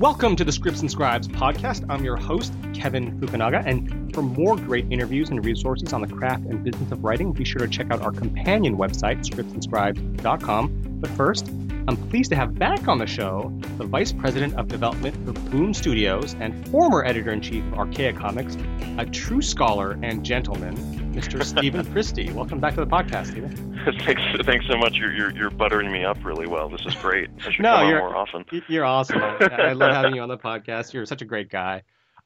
[0.00, 1.86] Welcome to the Scripts and Scribes podcast.
[1.88, 6.46] I'm your host, Kevin Fukunaga, and for more great interviews and resources on the craft
[6.46, 10.98] and business of writing, be sure to check out our companion website, scriptsandscribes.com.
[10.98, 11.46] But first,
[11.86, 15.72] I'm pleased to have back on the show the Vice President of Development for Boom
[15.72, 18.56] Studios and former Editor in Chief of Archaia Comics,
[18.98, 21.44] a true scholar and gentleman, Mr.
[21.44, 22.30] Stephen Christy.
[22.32, 23.80] Welcome back to the podcast, Stephen.
[24.00, 24.94] thanks, thanks so much.
[24.96, 26.68] You're, you're, you're buttering me up really well.
[26.68, 27.30] This is great.
[27.46, 28.44] I should No, come you're- on more often.
[28.68, 29.22] You're awesome.
[29.22, 30.92] I, I love having you on the podcast.
[30.92, 31.82] You're such a great guy.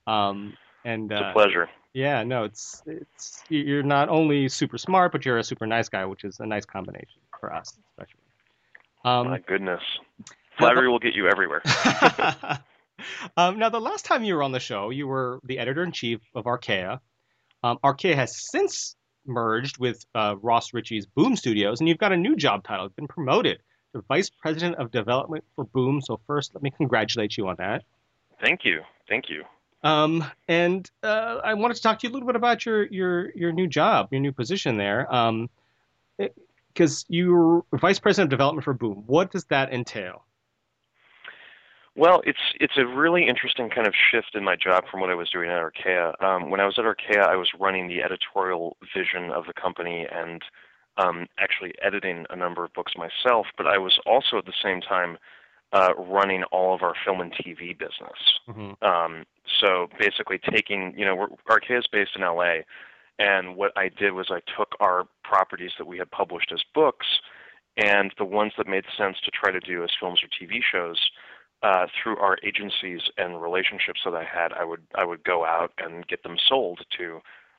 [0.06, 1.68] Um, and It's uh, pleasure.
[1.92, 6.06] yeah, no, it's it's you're not only super smart, but you're a super nice guy,
[6.06, 8.20] which is a nice combination for us, especially.
[9.04, 9.82] Um, My goodness.
[10.56, 11.62] Flattery will get you everywhere.
[13.36, 15.92] um, now, the last time you were on the show, you were the editor in
[15.92, 17.00] chief of Archaia.
[17.62, 22.16] Um, Archaia has since merged with uh, Ross Richie's Boom Studios, and you've got a
[22.16, 22.86] new job title.
[22.86, 23.58] You've been promoted
[23.94, 26.00] to vice president of development for Boom.
[26.00, 27.84] So first, let me congratulate you on that.
[28.40, 28.82] Thank you.
[29.08, 29.44] Thank you.
[29.82, 33.30] Um, and uh, I wanted to talk to you a little bit about your your
[33.36, 35.12] your new job, your new position there.
[35.12, 35.48] Um,
[36.78, 39.04] because you're vice president of development for Boom.
[39.06, 40.24] What does that entail?
[41.98, 45.16] Well, it's it's a really interesting kind of shift in my job from what I
[45.16, 46.14] was doing at Archaia.
[46.20, 50.06] Um, when I was at Archaia, I was running the editorial vision of the company
[50.08, 50.40] and
[50.96, 53.46] um, actually editing a number of books myself.
[53.56, 55.18] But I was also at the same time
[55.72, 58.38] uh, running all of our film and TV business.
[58.48, 58.80] Mhm.
[58.80, 59.24] Um,
[59.60, 62.58] so basically, taking you know, we're, Archaea is based in LA,
[63.18, 67.06] and what I did was I took our properties that we had published as books,
[67.76, 71.10] and the ones that made sense to try to do as films or TV shows.
[71.60, 75.72] Uh, through our agencies and relationships that I had, I would I would go out
[75.78, 77.18] and get them sold to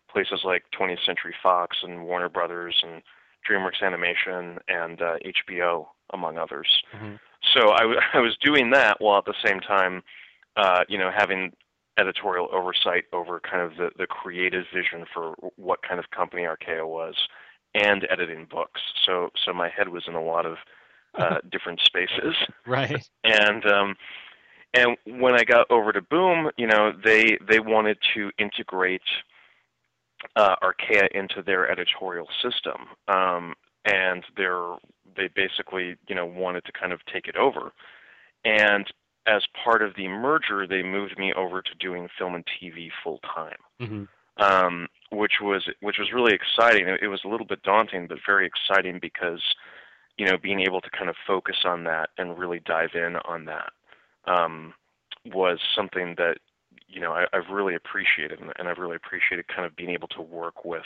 [0.09, 3.01] places like 20th Century Fox and Warner Brothers and
[3.47, 5.15] DreamWorks Animation and uh,
[5.49, 7.19] HBO, among others Mhm.
[7.53, 10.01] so I, w- I was doing that while at the same time,
[10.55, 11.51] uh, you know, having
[11.97, 16.87] editorial oversight over kind of the, the creative vision for what kind of company Archaia
[16.87, 17.15] was,
[17.75, 18.81] and editing books.
[19.05, 20.57] So so my head was in a lot of
[21.17, 23.07] uh, different spaces, Right.
[23.23, 23.95] and um,
[24.73, 29.01] and when I got over to Boom, you know, they they wanted to integrate
[30.35, 33.55] uh, Archaia into their editorial system, um,
[33.85, 34.75] and they're
[35.15, 37.71] they basically you know wanted to kind of take it over,
[38.45, 38.87] and
[39.27, 43.19] as part of the merger, they moved me over to doing film and TV full
[43.19, 44.03] time hmm
[44.39, 46.87] um, which was which was really exciting.
[46.87, 49.41] It, it was a little bit daunting, but very exciting because
[50.19, 53.45] you know being able to kind of focus on that and really dive in on
[53.45, 53.71] that
[54.25, 54.73] um,
[55.25, 56.37] was something that
[56.87, 60.09] you know I, I've really appreciated, and, and I've really appreciated kind of being able
[60.09, 60.83] to work with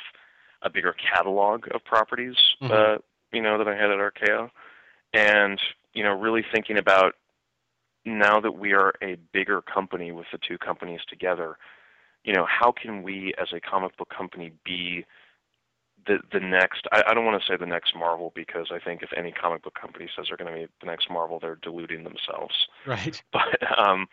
[0.61, 2.71] a bigger catalog of properties, Mhm.
[2.71, 2.97] uh,
[3.33, 4.49] you know, that I had at Archaia,
[5.13, 5.59] and
[5.93, 7.15] you know really thinking about
[8.05, 11.57] now that we are a bigger company with the two companies together
[12.23, 15.05] you know, how can we as a comic book company be
[16.05, 19.01] the the next I, I don't want to say the next Marvel because I think
[19.01, 22.03] if any comic book company says they're going to be the next Marvel, they're deluding
[22.03, 22.67] themselves.
[22.85, 23.21] Right.
[23.31, 24.07] But um,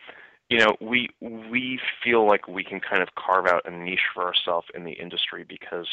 [0.49, 4.23] you know, we we feel like we can kind of carve out a niche for
[4.25, 5.87] ourselves in the industry because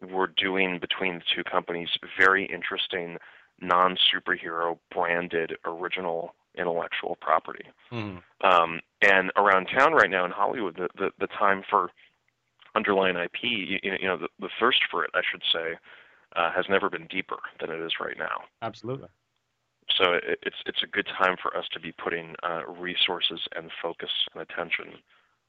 [0.00, 3.18] we're doing between the two companies very interesting
[3.60, 7.64] non superhero branded original intellectual property.
[7.92, 8.22] Mhm.
[8.40, 11.90] Um, and around town right now in Hollywood, the, the, the time for
[12.74, 15.76] underlying IP, you, you know, the, the thirst for it, I should say,
[16.36, 18.42] uh, has never been deeper than it is right now.
[18.62, 19.08] Absolutely.
[19.96, 23.70] So it, it's it's a good time for us to be putting uh, resources and
[23.82, 24.98] focus and attention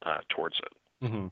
[0.06, 1.08] uh, towards it.
[1.08, 1.28] hmm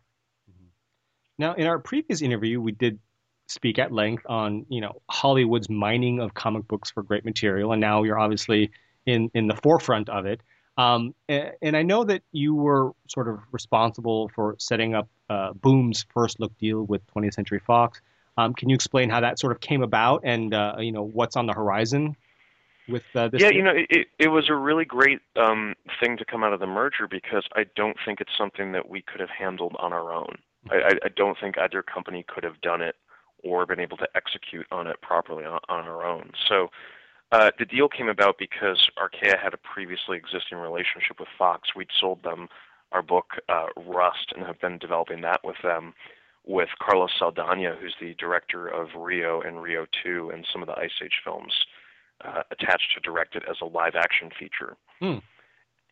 [1.37, 2.99] Now, in our previous interview, we did
[3.47, 7.81] speak at length on you know Hollywood's mining of comic books for great material, and
[7.81, 8.71] now you're obviously
[9.05, 10.41] in in the forefront of it.
[10.79, 15.51] Um, and, and I know that you were sort of responsible for setting up uh,
[15.51, 17.99] Boom's first look deal with 20th Century Fox.
[18.37, 21.35] Um, can you explain how that sort of came about, and uh, you know what's
[21.35, 22.15] on the horizon
[22.87, 23.41] with uh, this?
[23.41, 23.57] yeah, deal?
[23.57, 26.67] you know, it, it was a really great um, thing to come out of the
[26.67, 30.37] merger because I don't think it's something that we could have handled on our own.
[30.71, 32.95] I, I, don't think either company could have done it
[33.43, 36.31] or been able to execute on it properly on, on our own.
[36.47, 36.69] So
[37.31, 41.69] uh, the deal came about because Archaea had a previously existing relationship with Fox.
[41.75, 42.47] We'd sold them
[42.91, 45.93] our book uh, Rust and have been developing that with them
[46.45, 50.79] with Carlos Saldanha, who's the director of Rio and Rio 2 and some of the
[50.79, 51.53] Ice Age films,
[52.25, 54.75] uh, attached to direct it as a live action feature.
[54.99, 55.19] Hmm.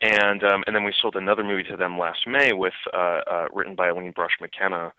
[0.02, 3.48] And um, and then we sold another movie to them last May with uh, uh,
[3.54, 4.94] written by Aline Brosh McKenna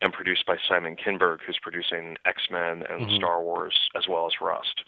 [0.00, 3.16] and produced by Simon Kinberg, who's producing X Men and Mhm.
[3.16, 4.82] Star Wars as well as Rust.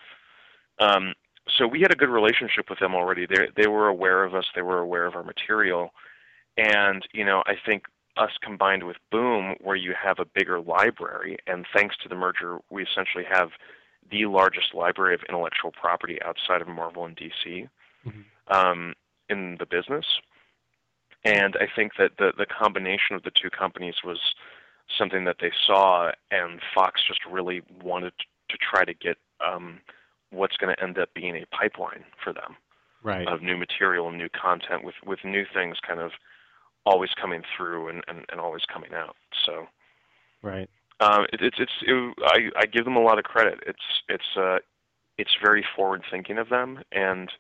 [0.79, 1.15] Um,
[1.59, 3.27] so we had a good relationship with them already.
[3.27, 4.47] They they were aware of us.
[4.55, 5.91] They were aware of our material,
[6.57, 7.85] and you know I think
[8.17, 12.59] us combined with Boom, where you have a bigger library, and thanks to the merger,
[12.71, 13.51] we essentially have
[14.11, 17.69] the largest library of intellectual property outside of Marvel and DC
[18.07, 18.21] mm-hmm.
[18.55, 18.95] um,
[19.29, 20.07] in the business.
[21.25, 24.21] And I think that the the combination of the two companies was
[24.99, 28.13] something that they saw, and Fox just really wanted
[28.51, 29.81] to try to get um,
[30.35, 32.57] what's going to end up being a pipeline for them
[33.03, 33.29] right.
[33.29, 36.13] of new material and new content with with new things kind of
[36.87, 39.17] always coming through and, and, and always coming out.
[39.47, 39.67] So
[40.43, 40.69] right.
[41.01, 43.61] Um, it, it's it's it, I I give them a lot of credit.
[43.67, 44.59] It's it's uh
[45.19, 47.31] it's very forward thinking of them and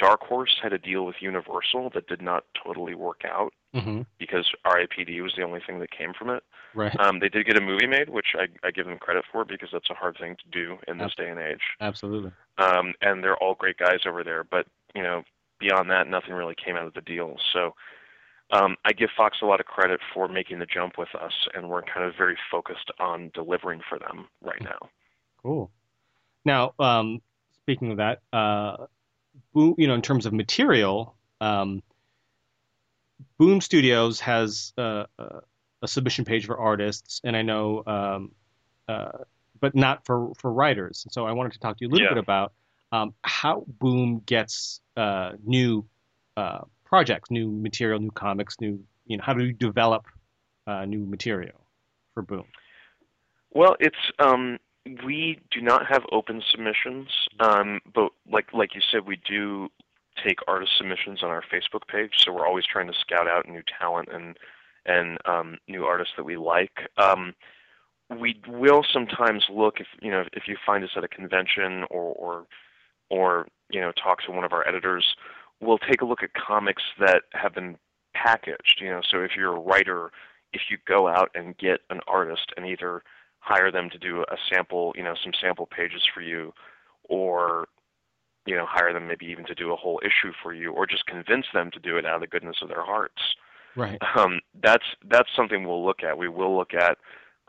[0.00, 4.02] Dark Horse had a deal with Universal that did not totally work out mm-hmm.
[4.18, 5.20] because R.I.P.D.
[5.20, 6.42] was the only thing that came from it.
[6.74, 6.98] Right.
[6.98, 9.68] Um, they did get a movie made, which I, I give them credit for because
[9.70, 11.24] that's a hard thing to do in this Absolutely.
[11.24, 11.62] day and age.
[11.80, 12.32] Absolutely.
[12.56, 15.22] Um, and they're all great guys over there, but you know,
[15.58, 17.36] beyond that, nothing really came out of the deal.
[17.52, 17.74] So
[18.52, 21.68] um, I give Fox a lot of credit for making the jump with us, and
[21.68, 24.88] we're kind of very focused on delivering for them right now.
[25.42, 25.70] Cool.
[26.46, 27.20] Now, um,
[27.62, 28.86] speaking of that, uh,
[29.52, 31.82] Boom, you know, in terms of material, um,
[33.38, 35.04] Boom Studios has uh,
[35.82, 38.32] a submission page for artists, and I know, um,
[38.88, 39.24] uh,
[39.60, 41.06] but not for for writers.
[41.10, 42.14] So I wanted to talk to you a little yeah.
[42.14, 42.52] bit about
[42.92, 45.86] um, how Boom gets uh, new
[46.36, 50.06] uh, projects, new material, new comics, new you know, how do you develop
[50.66, 51.60] uh, new material
[52.14, 52.44] for Boom?
[53.52, 57.08] Well, it's um, we do not have open submissions,
[57.40, 59.68] um, but like like you said, we do
[60.24, 62.12] take artist submissions on our Facebook page.
[62.18, 64.36] So we're always trying to scout out new talent and
[64.86, 66.88] and um, new artists that we like.
[66.96, 67.34] Um,
[68.18, 72.14] we will sometimes look if you know if you find us at a convention or
[72.14, 72.46] or
[73.10, 75.04] or you know talk to one of our editors.
[75.60, 77.76] We'll take a look at comics that have been
[78.14, 78.80] packaged.
[78.80, 80.10] You know, so if you're a writer,
[80.54, 83.02] if you go out and get an artist and either
[83.40, 86.52] hire them to do a sample, you know, some sample pages for you,
[87.04, 87.68] or
[88.46, 91.06] you know, hire them maybe even to do a whole issue for you, or just
[91.06, 93.22] convince them to do it out of the goodness of their hearts.
[93.76, 93.98] Right.
[94.16, 96.18] Um, that's that's something we'll look at.
[96.18, 96.98] We will look at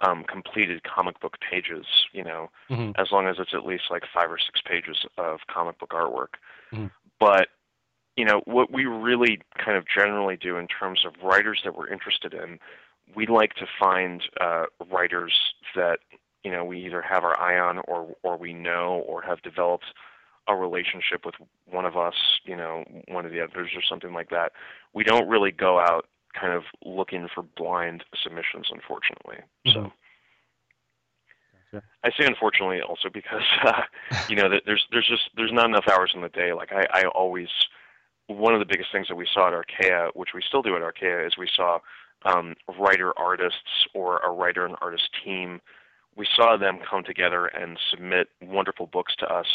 [0.06, 2.92] um, completed comic book pages, you know, mm-hmm.
[3.00, 6.36] as long as it's at least like five or six pages of comic book artwork.
[6.74, 6.88] Mm-hmm.
[7.20, 7.48] But
[8.18, 11.92] you know, what we really kind of generally do in terms of writers that we're
[11.92, 12.60] interested in,
[13.16, 15.34] we like to find uh, writers
[15.76, 16.00] that
[16.44, 19.86] you know we either have our eye on or or we know or have developed
[20.48, 21.36] a relationship with
[21.66, 22.16] one of us,
[22.46, 24.52] you know, one of the editors or something like that.
[24.94, 29.38] We don't really go out kind of looking for blind submissions, unfortunately.
[29.68, 29.72] Mm-hmm.
[29.72, 29.94] So.
[32.04, 33.84] I say unfortunately also because uh,
[34.28, 36.52] you know that there's there's just there's not enough hours in the day.
[36.52, 37.48] Like I, I always
[38.28, 40.82] one of the biggest things that we saw at Archaia, which we still do at
[40.82, 41.80] Archaia, is we saw
[42.26, 45.62] um, writer artists or a writer and artist team.
[46.16, 49.48] We saw them come together and submit wonderful books to us,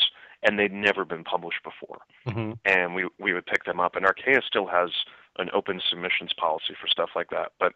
[0.42, 1.98] and they'd never been published before.
[2.26, 2.52] Mm-hmm.
[2.64, 3.94] And we we would pick them up.
[3.94, 4.90] And Archaia still has
[5.38, 7.52] an open submissions policy for stuff like that.
[7.60, 7.74] But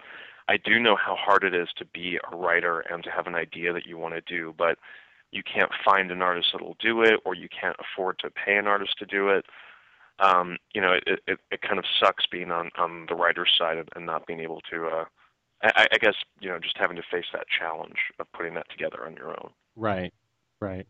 [0.49, 3.35] I do know how hard it is to be a writer and to have an
[3.35, 4.79] idea that you want to do, but
[5.31, 8.67] you can't find an artist that'll do it, or you can't afford to pay an
[8.67, 9.45] artist to do it
[10.21, 13.79] um, you know, it, it, it kind of sucks being on, on the writer's side
[13.97, 15.05] and, not being able to, uh,
[15.63, 19.07] I, I guess, you know, just having to face that challenge of putting that together
[19.07, 19.51] on your own.
[19.77, 20.13] Right,
[20.61, 20.87] right.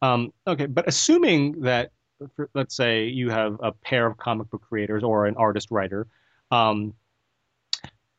[0.00, 1.90] Um, okay, but assuming that,
[2.34, 6.06] for, let's say, you have a pair of comic book creators or an artist writer,
[6.50, 6.94] um,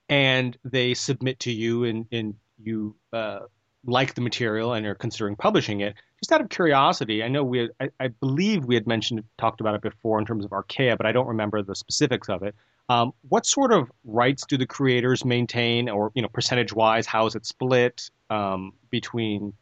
[0.09, 3.39] and they submit to you and, and you uh,
[3.85, 7.59] like the material and are considering publishing it, just out of curiosity, I know we,
[7.59, 10.97] had, I, I, believe we had mentioned, talked about it before in terms of Archaia,
[10.97, 12.55] but I don't remember the specifics of it.
[12.89, 17.35] Um, what sort of rights do the creators maintain, or you know, percentage-wise, how is
[17.35, 19.53] it split um, between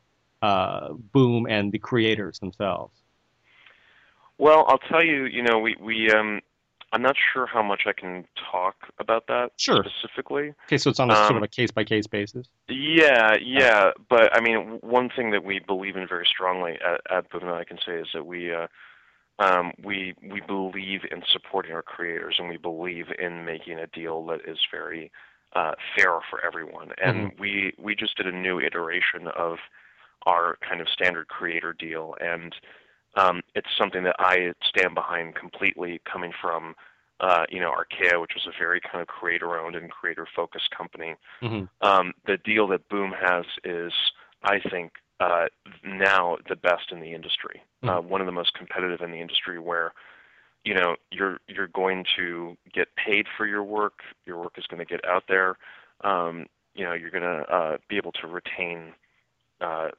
[0.41, 2.93] uh, Boom and the creators themselves?
[4.37, 6.41] Well, I'll tell you, you know, we we um,
[6.93, 9.83] I'm not sure how much I can talk about that sure.
[9.83, 10.53] specifically.
[10.67, 12.47] Okay, so it's on a um, sort of a case by case basis.
[12.69, 17.29] Yeah, yeah, but I mean, one thing that we believe in very strongly at, at
[17.29, 18.67] Boom, I can say, is that we uh,
[19.39, 24.25] um, we we believe in supporting our creators, and we believe in making a deal
[24.27, 25.11] that is very
[25.53, 26.91] uh, fair for everyone.
[27.03, 27.41] And mm-hmm.
[27.41, 29.57] we we just did a new iteration of
[30.25, 32.55] our kind of standard creator deal, and
[33.17, 36.75] um, it's something that I stand behind completely, coming from
[37.19, 41.15] uh, you know Archaia, which was a very kind of creator-owned and creator-focused company.
[41.41, 41.65] Mm-hmm.
[41.87, 43.91] Um, the deal that Boom has is,
[44.43, 45.47] I think, uh,
[45.83, 47.89] now the best in the industry, Mhm.
[47.89, 49.93] uh, one of the most competitive in the industry, where
[50.63, 54.03] you know you're you're going to get paid for your work.
[54.25, 55.57] Your work is going to get out there.
[56.01, 56.45] Um,
[56.75, 58.93] you know, you're going to uh, be able to retain
[59.61, 59.89] uh,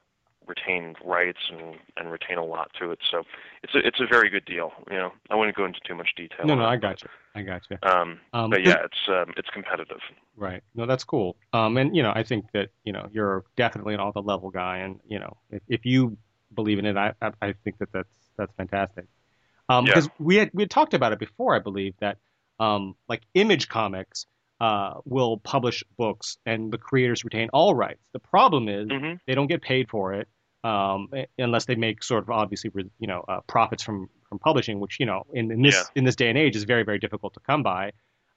[0.49, 2.99] retain rights and, and retain a lot to it.
[3.09, 3.23] So
[3.63, 4.71] it's a it's a very good deal.
[4.89, 6.45] You know, I wouldn't go into too much detail.
[6.45, 7.09] No, no, I got you.
[7.35, 7.77] I got you.
[7.81, 9.99] but, Um, Um, but yeah, it's um, it's competitive.
[10.35, 10.63] Right.
[10.75, 11.37] No, that's cool.
[11.53, 14.49] Um, and you know, I think that you know you're definitely an all the level
[14.49, 16.17] guy, and you know, if, if you
[16.53, 19.05] believe in it, I, I I think that that's that's fantastic.
[19.69, 19.91] Um, Yeah.
[19.93, 22.17] because we had we had talked about it before, I believe that
[22.59, 24.25] um, like Image Comics
[24.61, 28.03] uh will publish books and the creators retain all rights.
[28.13, 30.27] The problem is hmm they don't get paid for it
[30.63, 34.99] um, unless they make sort of obviously you know uh, profits from from publishing, which
[34.99, 35.83] you know in, in this Yeah.
[35.95, 37.91] in this day and age is very very difficult to come by.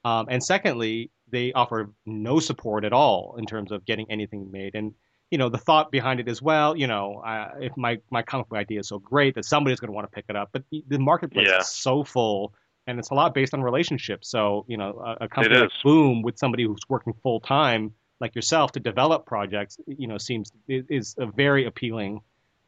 [0.04, 4.74] Um, and secondly, they offer no support at all in terms of getting anything made.
[4.74, 4.94] And
[5.30, 8.48] you know the thought behind it is well, you know, uh, if my my comic
[8.48, 10.62] book idea is so great that somebody's going to want to pick it up, but
[10.70, 11.58] the, the marketplace Yeah.
[11.60, 12.54] is so full.
[12.88, 14.28] And it's a lot based on relationships.
[14.28, 15.70] So, you know, a, a company like.
[15.84, 20.52] Boom with somebody who's working full time like yourself to develop projects, you know, seems
[20.68, 22.20] is, a very appealing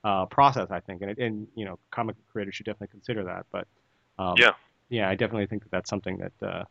[0.03, 3.47] uh, process, I think, and it, and you know, comic creators should definitely consider that.
[3.53, 3.69] But
[4.19, 4.55] um, Yeah.
[4.89, 6.65] yeah, I definitely think that that's something that uh,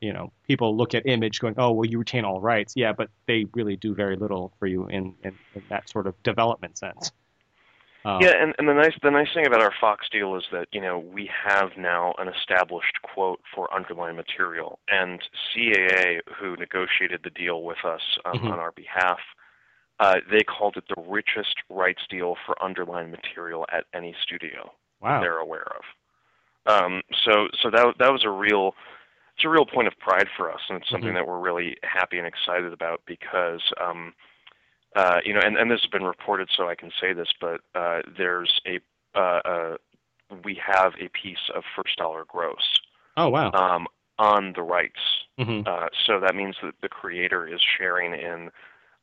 [0.00, 3.10] you know people look at Image going, oh, well, you retain all rights, yeah, but
[3.26, 7.12] they really do very little for you in in, in that sort of development sense.
[8.04, 10.68] Um, Yeah, and, and the nice the nice thing about our Fox deal is that
[10.72, 15.22] you know we have now an established quote for underlying material, and
[15.54, 18.50] CAA, who negotiated the deal with us um, Mhm.
[18.50, 19.20] on our behalf,
[20.00, 25.20] uh, they called it the richest rights deal for underlying material at any studio wow.
[25.20, 25.84] they're aware of.
[26.66, 28.74] Um, so so that that was a real
[29.36, 31.14] it's a real point of pride for us, and it's something Mhm.
[31.14, 34.14] that we're really happy and excited about because um,
[34.94, 37.60] uh, you know, and, and this has been reported, so I can say this, but
[37.74, 38.80] uh, there's a
[39.18, 39.76] uh, uh,
[40.44, 42.78] we have a piece of first dollar gross
[43.16, 43.52] Oh wow.
[43.52, 43.86] um,
[44.18, 45.00] on the rights.
[45.38, 48.50] hmm Uh, so that means that the creator is sharing in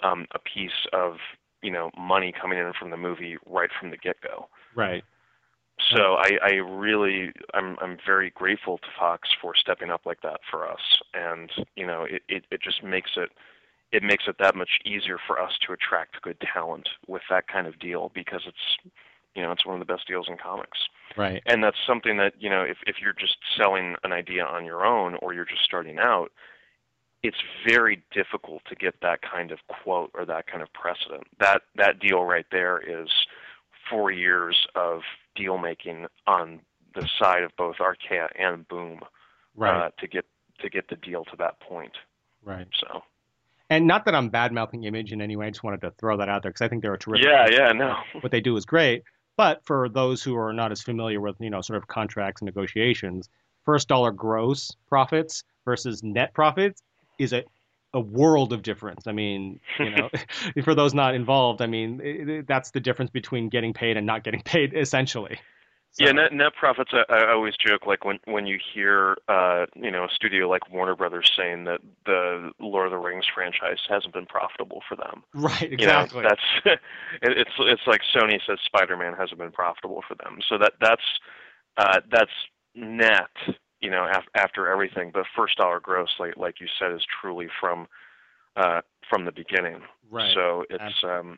[0.04, 1.18] um, a piece of
[1.62, 4.48] you know money coming in from the movie right from the get go.
[4.76, 5.04] Right.
[5.96, 10.40] So I, I really I'm I'm very grateful to Fox for stepping up like that
[10.50, 10.80] for us,
[11.14, 13.30] and you know it, it, it just makes it
[13.92, 17.68] it makes it that much easier for us to attract good talent with that kind
[17.68, 18.94] of deal because it's
[19.36, 20.80] you know it's one of the best deals in comics,
[21.18, 21.42] Right.
[21.46, 24.86] and that's something that you know if if you're just selling an idea on your
[24.86, 26.32] own or you're just starting out,
[27.24, 31.28] it's very difficult to get that kind of quote or that kind of precedent.
[31.40, 33.10] That that deal right there is
[33.90, 35.02] four years of
[35.36, 36.60] deal making on
[36.94, 39.00] the side of both Archaia and Boom
[39.56, 39.88] Right.
[39.88, 40.26] uh, to get
[40.60, 41.94] to get the deal to that point.
[42.44, 42.68] right.
[42.80, 43.04] So
[43.72, 45.48] And not that I'm bad mouthing Image in any way.
[45.48, 47.26] I just wanted to throw that out there because I think they're a terrific.
[47.26, 49.04] yeah, yeah, no, what they do is great.
[49.38, 52.46] But for those who are not as familiar with, you know, sort of contracts and
[52.46, 53.30] negotiations,
[53.66, 56.84] first dollar gross profits versus net profits
[57.18, 57.44] is a
[57.94, 59.06] a world of difference.
[59.08, 60.10] I mean, you know,
[60.64, 64.06] for those not involved, I mean, it, it- that's the difference between getting paid and
[64.06, 65.40] not getting paid, essentially.
[65.94, 66.12] So- yeah.
[66.14, 66.92] Net net profits.
[66.94, 70.72] I, I always joke like when when you hear uh, you know a studio like
[70.72, 75.24] Warner Brothers saying that the Lord of the Rings franchise hasn't been profitable for them.
[75.34, 76.24] right, You know, exactly.
[76.24, 76.42] that's
[77.22, 80.40] it- it's it's like Sony says Spider-Man hasn't been profitable for them.
[80.48, 81.02] So that that's
[81.78, 82.32] uh, that's
[82.74, 83.28] net,
[83.82, 85.12] you know, af- after everything.
[85.14, 87.88] But first dollar gross, like like you said, is truly from
[88.56, 88.80] uh,
[89.10, 89.82] from the beginning.
[90.10, 90.34] right.
[90.34, 91.38] So it's um,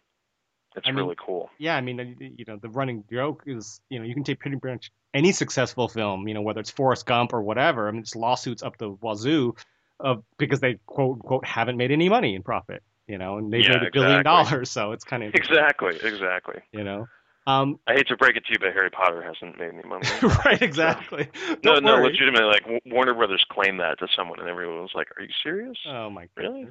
[0.76, 1.50] it's I mean, really cool.
[1.60, 4.40] yeah, I mean, uh, you know, the running joke is, you know, you can take
[4.40, 7.88] pretty much any successful film, you know, whether it's Forrest Gump or whatever.
[7.88, 9.56] I mean, it's lawsuits up the wazoo,
[10.00, 13.62] of because they quote unquote haven't made any money in profit, you know, and they've
[13.62, 14.24] Yeah, made a billion exactly.
[14.24, 16.62] dollars, so it's kind of, Exactly, exactly.
[16.72, 17.08] you know,
[17.46, 20.08] um, I hate to break it to you, but Harry Potter hasn't made any money.
[20.46, 21.28] right, exactly.
[21.64, 25.08] No, Don't no, legitimately, like Warner Brothers claimed that to someone, and everyone was like,
[25.18, 26.68] "Are you serious?" Oh my Really?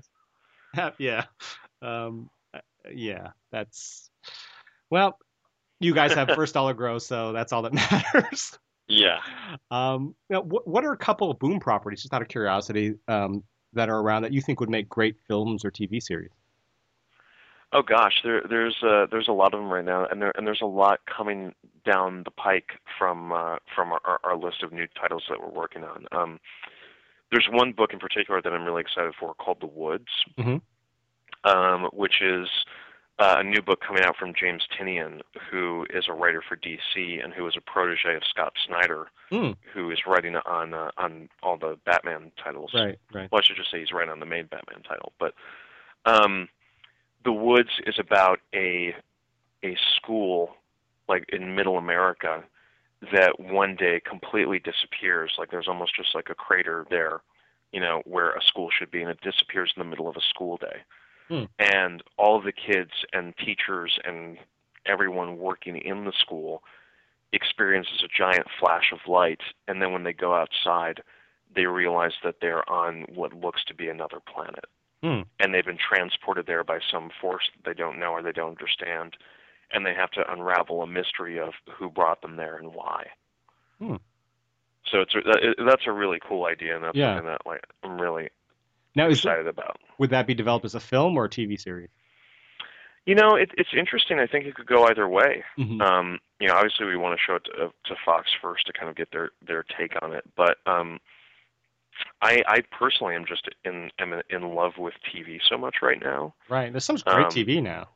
[0.99, 1.25] yeah,
[1.83, 2.31] um,
[2.91, 4.11] yeah, that's
[4.91, 5.19] well,
[5.81, 7.73] you guys have first dollar gross, so that's all that
[8.15, 8.59] matters.
[8.89, 9.19] Yeah.
[9.71, 13.45] Um, now, what, what are a couple of boom properties, just out of curiosity, um,
[13.73, 16.31] that are around that you think would make great films or TV series?
[17.75, 20.47] Oh gosh, there, there's uh, there's a lot of them right now, and there and
[20.47, 21.55] there's a lot coming
[21.91, 25.83] down the pike from uh, from our, our list of new titles that we're working
[25.83, 26.05] on.
[26.13, 26.39] Um,
[27.31, 30.61] there's one book in particular that I'm really excited for called The Woods, Mhm.
[31.45, 32.49] Um, which is
[33.19, 35.21] uh, a new book coming out from James Tynion,
[35.51, 39.57] who is a writer for DC and who is a protege of Scott Snyder, Mm.
[39.73, 42.73] who is writing on uh, on all the Batman titles.
[42.75, 43.31] Right, right.
[43.33, 45.13] Well, I should just say he's writing on the main Batman title.
[45.19, 45.33] But
[46.05, 46.49] um,
[47.25, 48.95] The Woods is about a
[49.65, 50.55] a school
[51.09, 52.45] like in middle America
[53.13, 55.33] that one day completely disappears.
[55.39, 57.21] Like there's almost just like a crater there,
[57.73, 60.21] you know, where a school should be, and it disappears in the middle of a
[60.21, 60.83] school day.
[61.33, 61.45] Hmm.
[61.59, 64.37] And all of the kids and teachers and
[64.85, 66.63] everyone working in the school
[67.33, 71.03] experiences a giant flash of light, and then when they go outside,
[71.55, 74.67] they realize that they're on what looks to be another planet.
[75.03, 75.23] Hmm.
[75.41, 78.51] And they've been transported there by some force that they don't know or they don't
[78.51, 79.17] understand
[79.73, 83.07] and they have to unravel a mystery of who brought them there and why.
[83.79, 83.97] Hmm.
[84.85, 87.15] So it's that- that's a really cool idea, and that's Yeah.
[87.15, 88.29] something that like I'm really
[88.95, 89.79] Now, is excited about.
[89.99, 91.89] would that be developed as a film or a TV series?
[93.07, 94.21] You know, it, it's interesting.
[94.21, 95.43] I think it could go either way.
[95.59, 95.81] Mhm.
[95.83, 98.89] Um, you know, obviously we want to show it to, to Fox first to kind
[98.89, 101.01] of get their their take on it, but um,
[102.21, 106.35] I I personally am just in am in love with TV so much right now.
[106.49, 106.71] Right.
[106.73, 107.89] There's some great Um, TV now.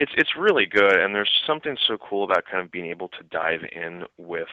[0.00, 3.22] It's it's really good, and there's something so cool about kind of being able to
[3.24, 4.48] dive in with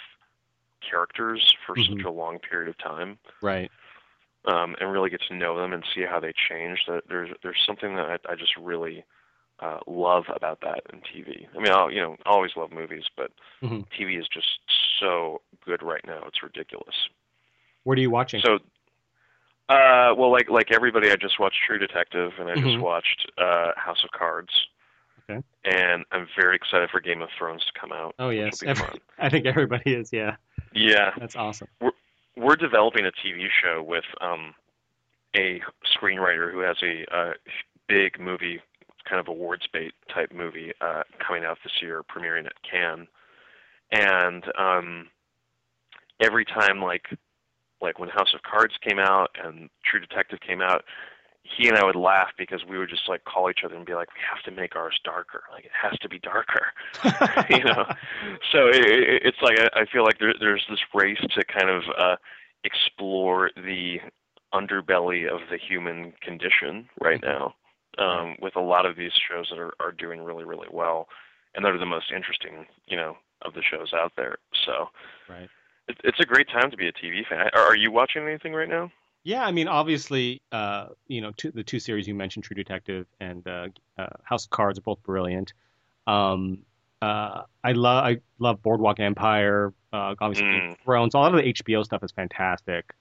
[0.82, 1.98] characters for Mhm.
[1.98, 3.20] such a long period of time.
[3.42, 3.72] Right.
[4.48, 6.80] Um, and really get to know them and see how they change.
[6.88, 9.04] That there's there's something that I, I just really
[9.60, 11.48] uh, love about that in TV.
[11.56, 13.32] I mean, I'll, you know, I always love movies, but
[13.64, 13.86] Mhm.
[13.98, 14.48] TV is just
[15.00, 16.24] so good right now.
[16.28, 16.96] It's ridiculous.
[17.84, 18.42] What are you watching?
[18.42, 18.56] So,
[19.70, 22.64] uh, well, like like everybody, I just watched True Detective, and I Mhm.
[22.64, 24.52] just watched uh, House of Cards.
[25.28, 25.42] Okay.
[25.64, 28.14] And I'm very excited for Game of Thrones to come out.
[28.20, 30.14] oh yes, Every- I think everybody is.
[30.14, 30.36] Yeah,
[30.72, 31.68] Yeah, that's awesome.
[31.82, 31.92] we're
[32.56, 34.54] developing a TV show with um,
[35.36, 35.62] a
[35.98, 37.34] screenwriter who has a, uh
[37.88, 38.60] big movie,
[39.08, 43.08] kind of awards bait type movie uh, coming out this year, premiering at Cannes.
[43.92, 45.08] And um,
[46.22, 47.06] every time, like,
[47.82, 50.84] like when House of Cards came out and True Detective came out,
[51.58, 53.94] he and I would laugh because we would just like call each other and be
[53.94, 55.44] like, "We have to make ours darker.
[55.52, 56.74] Like, it has to be darker."
[57.50, 57.86] you know
[58.52, 61.70] so it, it, it's like I, I feel like there, there's this race to kind
[61.70, 62.16] of uh,
[62.64, 63.98] explore the
[64.54, 67.54] underbelly of the human condition right now
[67.98, 71.08] um, with a lot of these shows that are, are doing really really well
[71.54, 74.88] and they're the most interesting you know of the shows out there so
[75.30, 75.50] right.
[75.88, 78.54] it, it's a great time to be a tv fan are, are you watching anything
[78.54, 78.92] right now
[79.26, 83.08] Yeah, I mean, obviously, uh, you know, two, the two series you mentioned, True Detective
[83.20, 85.52] and uh, uh, House of Cards, are both brilliant.
[86.06, 86.60] Um,
[87.02, 91.16] uh, I love I love Boardwalk Empire, uh, obviously Game of Thrones.
[91.16, 92.94] A lot of the HBO stuff is fantastic.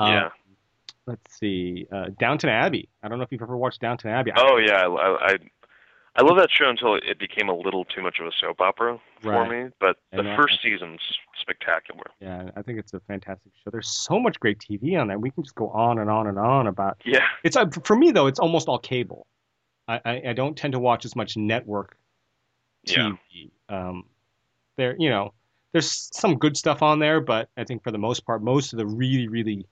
[0.00, 0.28] Um, yeah
[1.06, 2.88] Let's see, uh, Downton Abbey.
[3.02, 4.32] I don't know if you've ever watched Downton Abbey.
[4.32, 5.36] I- oh yeah I, I
[6.18, 8.98] I love that show until it became a little too much of a soap opera
[9.20, 9.66] for Right.
[9.66, 11.00] me, but the And, first season's
[11.40, 12.04] spectacular.
[12.20, 13.70] yeah, I think it's a fantastic show.
[13.70, 15.18] There's so much great TV on there.
[15.18, 17.00] We can just go on and on and on about.
[17.04, 18.26] Yeah, It's uh, for me though.
[18.28, 19.26] It's almost all cable.
[19.88, 21.96] I, I, I don't tend to watch as much network
[22.84, 23.50] yeah, TV.
[23.68, 24.04] Um,
[24.76, 25.34] there, you know,
[25.72, 28.78] there's some good stuff on there, but I think for the most part, most of
[28.78, 29.66] the really, really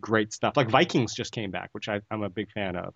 [0.00, 2.94] great stuff, like Vikings, just came back, which I, I'm a big fan of.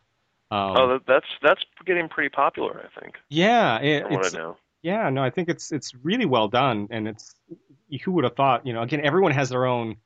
[0.51, 4.57] Um, oh, that's that's getting pretty popular, I think, yeah, it, it's I know.
[4.83, 7.35] yeah, no, I think it's it's really well done, and it's
[8.05, 8.65] who would have thought?
[8.67, 9.97] You know, again, everyone has their own,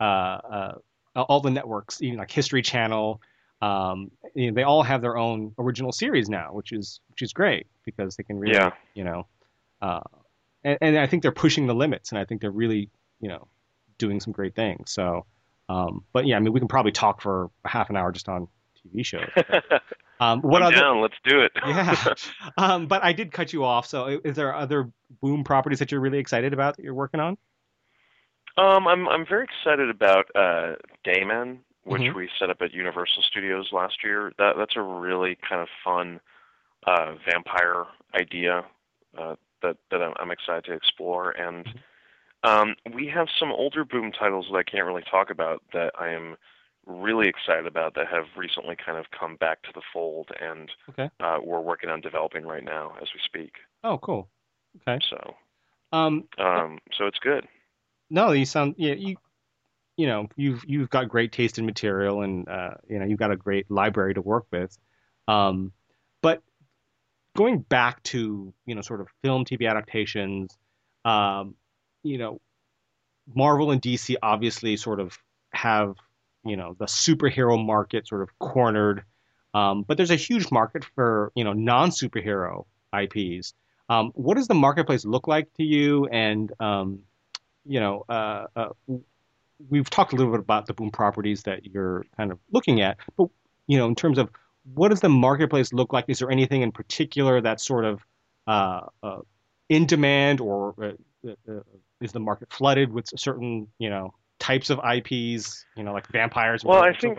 [0.00, 0.74] uh, uh,
[1.16, 3.20] all the networks, even like History Channel.
[3.60, 7.32] Um, you know, they all have their own original series now, which is which is
[7.32, 8.70] great because they can really, Yeah.
[8.94, 9.26] you know,
[9.82, 10.00] uh,
[10.62, 12.88] and, and I think they're pushing the limits, and I think they're really,
[13.20, 13.48] you know,
[13.98, 14.92] doing some great things.
[14.92, 15.26] So,
[15.68, 18.46] um, but yeah, I mean, we can probably talk for half an hour just on
[18.86, 19.30] TV shows.
[20.20, 20.82] Um, what I'm other?
[20.82, 21.00] down.
[21.00, 21.52] Let's do it.
[21.62, 21.96] Yeah.
[22.56, 23.86] Um, but I did cut you off.
[23.86, 24.90] So, is there other
[25.22, 27.36] Boom properties that you're really excited about that you're working on?
[28.56, 32.14] um, I'm I'm very excited about uh, Day Men, which Mhm.
[32.14, 34.32] we set up at Universal Studios last year.
[34.38, 36.20] That that's a really kind of fun
[36.86, 38.64] uh, vampire idea
[39.16, 41.30] uh, that that I'm, I'm excited to explore.
[41.30, 41.78] And Mm-hmm.
[42.44, 46.10] um, we have some older Boom titles that I can't really talk about that I
[46.10, 46.36] am
[46.88, 51.10] really excited about that have recently kind of come back to the fold and Okay.
[51.20, 53.52] uh, we're working on developing right now as we speak.
[53.84, 54.28] Oh, cool.
[54.80, 54.98] Okay.
[55.08, 55.34] So
[55.92, 57.46] Um, um, so it's good.
[58.10, 59.16] no, you sound yeah you
[59.96, 63.30] you know you've you've got great taste in material and uh, you know you've got
[63.30, 64.76] a great library to work with.
[65.28, 65.72] Um,
[66.22, 66.42] but
[67.36, 70.56] going back to you know sort of film TV adaptations,
[71.04, 71.54] um,
[72.02, 72.40] you know,
[73.34, 75.18] Marvel and DC obviously sort of
[75.52, 75.96] have
[76.44, 79.04] you know the superhero market sort of cornered,
[79.54, 83.54] um, but there's a huge market for you know non superhero IPs.
[83.88, 86.06] Um, what does the marketplace look like to you?
[86.06, 87.00] And um,
[87.64, 88.68] you know, uh, uh,
[89.68, 92.98] we've talked a little bit about the boom properties that you're kind of looking at,
[93.16, 93.28] but
[93.66, 94.30] you know, in terms of
[94.74, 96.06] what does the marketplace look like?
[96.08, 98.04] Is there anything in particular that's sort of
[98.46, 99.18] uh, uh,
[99.68, 101.60] in demand, or uh, uh,
[102.00, 105.64] is the market flooded with certain you know types of IPs?
[105.76, 106.64] You know, like vampires.
[106.64, 107.18] Well, I think.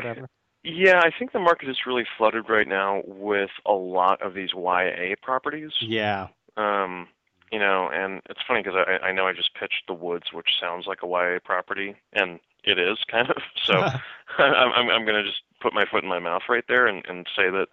[0.62, 4.50] Yeah, I think the market is really flooded right now with a lot of these
[4.54, 5.72] YA properties.
[5.80, 6.28] Yeah.
[6.58, 7.08] Um,
[7.50, 10.50] you know, and it's funny because I, I know I just pitched The Woods, which
[10.60, 13.38] sounds like a YA property, and it is kind of.
[13.66, 13.76] So
[14.38, 17.06] I'm, I'm, I'm going to just put my foot in my mouth right there and,
[17.08, 17.68] and say that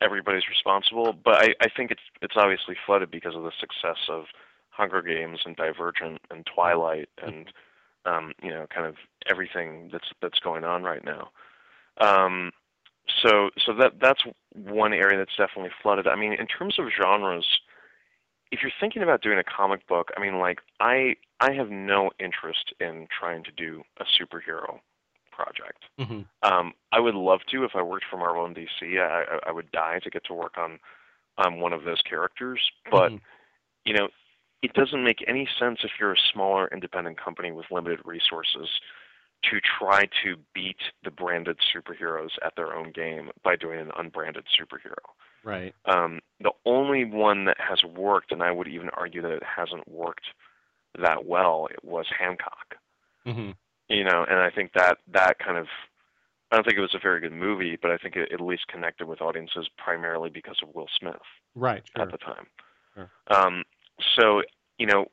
[0.00, 1.12] everybody's responsible.
[1.12, 4.26] But I, I think it's it's obviously flooded because of the success of
[4.70, 7.48] Hunger Games and Divergent and Twilight and
[8.06, 8.96] um, you know, kind of
[9.28, 11.30] everything that's that's going on right now.
[12.00, 12.52] Um,
[13.22, 14.22] so so that that's
[14.54, 16.06] one area that's definitely flooded.
[16.06, 17.46] I mean, in terms of genres
[18.52, 22.10] if you're thinking about doing a comic book, I mean, like I I have no
[22.20, 24.78] interest in trying to do a superhero
[25.32, 25.84] project.
[25.98, 26.20] Mm-hmm.
[26.42, 29.00] Um, I would love to if I worked for Marvel and DC.
[29.00, 30.78] I, I would die to get to work on
[31.38, 32.60] on one of those characters,
[32.90, 33.16] but mm-hmm.
[33.86, 34.08] you know,
[34.62, 38.68] it doesn't make any sense if you're a smaller independent company with limited resources
[39.50, 44.44] to try to beat the branded superheroes at their own game by doing an unbranded
[44.58, 44.94] superhero.
[45.44, 45.74] Right.
[45.84, 49.88] Um, the only one that has worked, and I would even argue that it hasn't
[49.88, 50.26] worked
[51.00, 52.76] that well, it was Hancock.
[53.26, 53.50] Mm-hmm.
[53.88, 55.66] You know, and I think that that kind of,
[56.50, 58.68] I don't think it was a very good movie, but I think it, at least
[58.68, 61.16] connected with audiences primarily because of Will Smith.
[61.56, 61.82] Right.
[61.96, 62.04] Sure.
[62.04, 62.46] At the time.
[62.94, 63.10] Sure.
[63.28, 63.64] Um,
[64.16, 64.42] so
[64.78, 65.06] you know,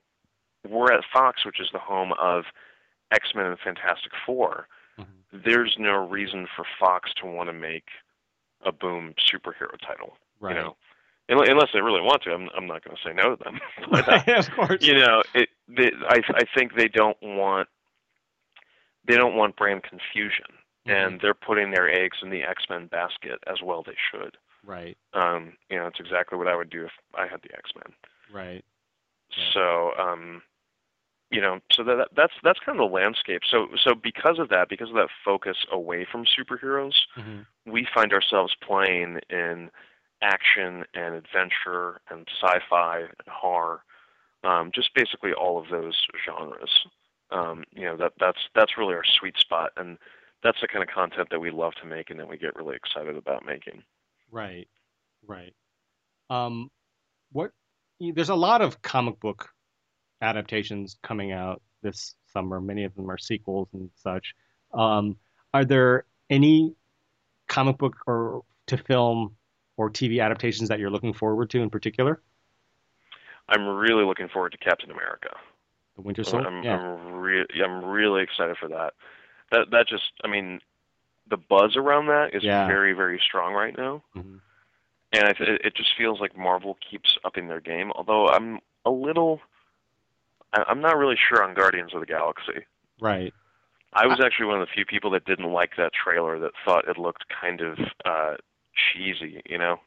[0.67, 2.45] we're at Fox, which is the home of
[3.12, 4.67] X Men and Fantastic 4
[4.99, 5.38] mm-hmm.
[5.45, 7.86] There's no reason for Fox to want to make
[8.65, 10.17] a boom superhero title.
[10.39, 10.56] Right.
[10.56, 10.75] You know,
[11.30, 12.32] unless they really want to.
[12.32, 13.60] I'm I'm not going to say no to them.
[13.91, 14.86] but, uh, of course.
[14.86, 15.49] You know, it.
[15.67, 17.67] They, I I think they don't want
[19.06, 20.45] they don't want brand confusion,
[20.88, 20.91] mm-hmm.
[20.91, 23.84] and they're putting their eggs in the X Men basket as well.
[23.84, 24.38] They should.
[24.65, 24.97] Right.
[25.13, 25.54] Um.
[25.69, 27.93] You know, it's exactly what I would do if I had the X Men.
[28.34, 28.65] Right.
[29.54, 30.42] So, um,
[31.32, 33.42] you know, so that that's that's kind of the landscape.
[33.50, 37.72] So so because of that, because of that focus away from superheroes, mm-hmm.
[37.72, 39.70] we find ourselves playing in
[40.22, 43.82] action and adventure and sci-fi and horror,
[44.44, 46.72] um, just basically all of those genres.
[47.32, 50.00] Um, you know that that's that's really our sweet spot, and
[50.42, 52.76] that's the kind of content that we love to make and that we get really
[52.76, 53.84] excited about making.
[54.32, 54.68] Right,
[55.28, 55.54] right.
[56.32, 56.72] Um,
[57.32, 57.52] what?
[57.99, 59.49] There's a lot of comic book
[60.21, 62.59] adaptations coming out this summer.
[62.59, 64.35] Many of them are sequels and such.
[64.73, 65.17] Um,
[65.53, 66.75] are there any
[67.47, 69.35] comic book or to film
[69.77, 72.21] or TV adaptations that you're looking forward to in particular?
[73.47, 75.29] I'm really looking forward to Captain America.
[75.95, 76.47] The Winter Soldier.
[76.47, 76.77] I'm, yeah.
[76.77, 78.93] I'm, re- I'm really excited for that.
[79.51, 80.59] That that just, I mean,
[81.29, 82.67] the buzz around that is yeah.
[82.67, 84.38] very very strong right now, mm-hmm.
[85.13, 87.91] And it, it just feels like Marvel keeps upping their game.
[87.95, 89.41] Although I'm a little
[90.54, 92.65] I'm not really sure on Guardians of the Galaxy.
[93.00, 93.34] Right.
[93.91, 96.88] I was actually one of the few people that didn't like that trailer that thought
[96.88, 98.36] it looked kind of uh
[98.93, 99.78] cheesy, you know.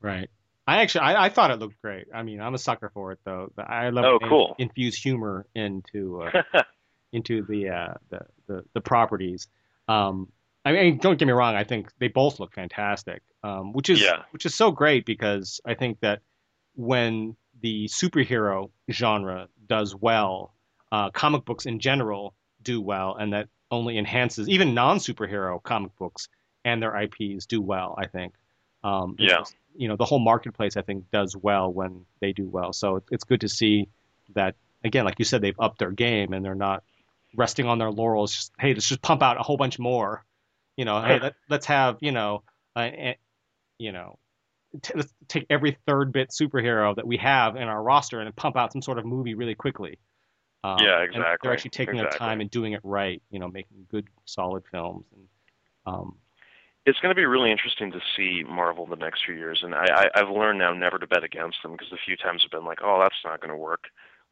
[0.00, 0.30] Right.
[0.66, 2.06] I actually I, I thought it looked great.
[2.14, 3.50] I mean, I'm a sucker for it though.
[3.58, 4.54] I love oh, cool.
[4.58, 6.42] infuse humor into uh,
[7.12, 9.48] into the, uh, the the the properties.
[9.88, 10.28] Um,
[10.64, 11.54] I mean, don't get me wrong.
[11.54, 14.22] I think they both look fantastic, um, which is yeah.
[14.30, 16.20] which is so great because I think that
[16.74, 20.54] when the superhero genre does well,
[20.92, 26.28] uh, comic books in general do well, and that only enhances even non-superhero comic books
[26.64, 27.94] and their IPs do well.
[27.98, 28.34] I think.
[28.84, 29.44] Um, yeah.
[29.76, 32.72] You know, the whole marketplace I think does well when they do well.
[32.72, 33.88] So it's good to see
[34.34, 36.82] that again, like you said, they've upped their game and they're not
[37.36, 38.34] resting on their laurels.
[38.34, 40.24] Just, hey, let's just pump out a whole bunch more.
[40.80, 42.42] You know, hey, let, us have you know,
[42.74, 42.88] uh,
[43.78, 44.18] you know,
[44.80, 48.56] t- let's take every third bit superhero that we have in our roster and pump
[48.56, 49.98] out some sort of movie really quickly.
[50.64, 51.36] Um, yeah, exactly.
[51.42, 52.18] they're actually taking exactly.
[52.18, 53.20] their time and doing it right.
[53.30, 55.04] You know, making good, solid films.
[55.14, 55.26] And
[55.84, 56.16] um,
[56.86, 59.60] it's going to be really interesting to see Marvel the next few years.
[59.62, 62.40] And I, I, I've learned now never to bet against them because a few times
[62.40, 63.84] have been like, oh, that's not going to work.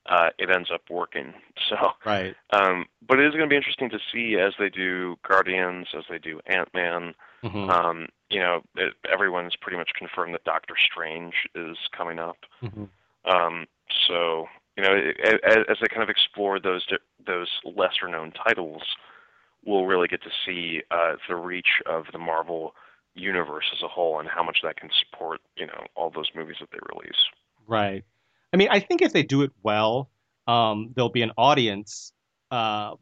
[0.09, 1.35] Uh, it ends up working.
[1.69, 2.35] So, right.
[2.49, 6.05] Um, but it is going to be interesting to see as they do Guardians, as
[6.09, 7.13] they do Ant Man,
[7.45, 7.69] mm-hmm.
[7.69, 12.39] um, you know, it, everyone's pretty much confirmed that Doctor Strange is coming up.
[12.63, 12.85] Mm-hmm.
[13.31, 13.67] Um,
[14.07, 14.47] so
[14.79, 14.95] you know,
[15.25, 16.87] as, as they kind of explore those
[17.27, 18.83] those lesser known titles,
[19.67, 22.75] we'll really get to see uh, the reach of the Marvel
[23.15, 26.57] universe as a whole and how much that can support you know all those movies
[26.61, 27.19] that they release.
[27.67, 28.05] Right.
[28.53, 30.11] I mean, I think if they do it well,
[30.47, 32.13] um, there'll be an audience,
[32.51, 32.95] uh,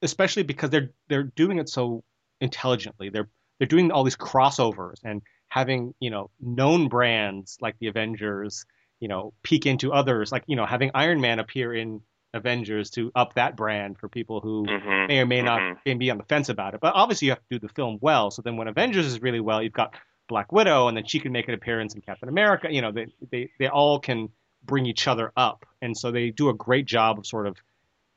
[0.00, 2.04] especially because they're they're doing it so
[2.40, 3.08] intelligently.
[3.10, 8.64] They're they're doing all these crossovers and having you know known brands like the Avengers,
[9.00, 12.00] you know, peek into others, like you know, having Iron Man appear in
[12.34, 15.06] Avengers to up that brand for people who mm-hmm.
[15.08, 15.98] may or may not mm-hmm.
[15.98, 16.80] be on the fence about it.
[16.80, 18.30] But obviously, you have to do the film well.
[18.30, 19.94] So then, when Avengers is really well, you've got
[20.28, 22.68] Black Widow, and then she can make an appearance in Captain America.
[22.70, 24.30] You know, they they they all can
[24.64, 27.56] bring each other up, and so they do a great job of sort of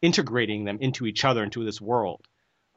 [0.02, 2.28] integrating them into each other into this world.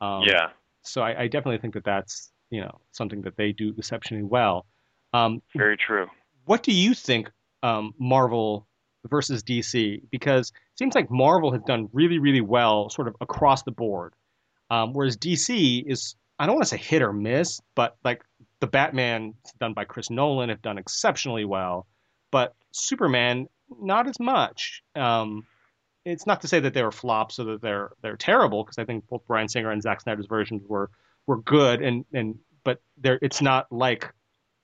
[0.00, 0.48] Um, yeah.
[0.82, 4.66] So I, I, definitely think that that's you know something that they do exceptionally well.
[5.12, 6.06] Um, Very true.
[6.44, 7.30] What do you think
[7.62, 8.66] um, Marvel
[9.06, 10.02] versus DC?
[10.10, 14.14] Because it seems like Marvel has done really really well sort of across the board,
[14.70, 18.22] um, whereas DC is I don't want to say hit or miss, but like
[18.60, 21.86] the Batman done by Chris Nolan have done exceptionally well,
[22.30, 23.48] but Superman
[23.80, 24.82] not as much.
[24.94, 25.46] Um,
[26.04, 28.84] it's not to say that they were flops or that they're they're terrible because I
[28.84, 30.90] think both Bryan Singer and Zack Snyder's versions were
[31.26, 34.12] were good and and but they're it's not like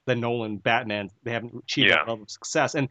[0.05, 1.97] the Nolan Batman they haven't achieved yeah.
[1.97, 2.89] that level of success and.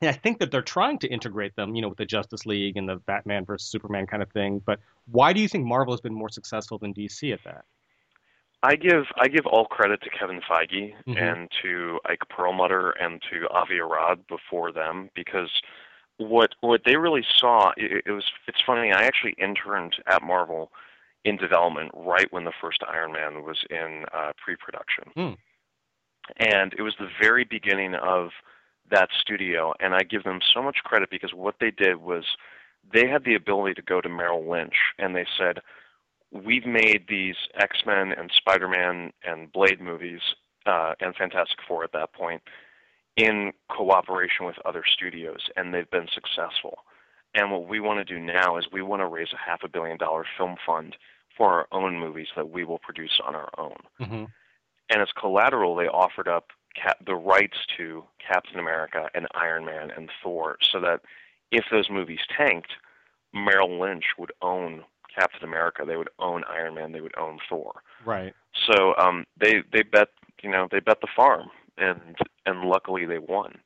[0.00, 2.76] And I think that they're trying to integrate them, you know, with the Justice League
[2.76, 4.58] and the Batman versus Superman kind of thing.
[4.58, 7.64] But why do you think Marvel has been more successful than DC at that?
[8.62, 11.16] I give I give all credit to Kevin Feige Mhm.
[11.20, 15.50] and to Ike Perlmutter and to Avi Arad before them because
[16.18, 20.72] what what they really saw it, it was it's funny I actually interned at Marvel
[21.24, 25.32] in development right when the first Iron Man was in uh, pre-production, Hmm.
[26.36, 28.32] and it was the very beginning of
[28.90, 32.24] that studio, and I give them so much credit because what they did was
[32.92, 35.60] they had the ability to go to Merrill Lynch and they said,
[36.32, 40.20] "We've made these X Men and Spider Man and Blade movies
[40.66, 42.42] uh, and Fantastic Four at that point
[43.16, 46.78] in cooperation with other studios, and they've been successful.
[47.34, 49.68] And what we want to do now is we want to raise a half a
[49.68, 50.96] billion dollar film fund
[51.36, 53.76] for our own movies that we will produce on our own.
[54.00, 54.24] Mm-hmm.
[54.90, 59.90] And as collateral, they offered up Cap- the rights to Captain America and Iron Man
[59.90, 61.02] and Thor, so that
[61.50, 62.72] if those movies tanked,
[63.34, 67.82] Merrill Lynch would own Captain America, they would own Iron Man, they would own Thor.
[68.04, 68.34] Right.
[68.66, 70.08] So um, they they bet
[70.42, 71.48] you know they bet the farm,
[71.78, 72.00] and
[72.46, 73.58] and luckily they won.